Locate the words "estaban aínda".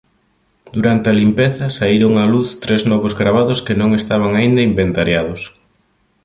3.99-4.65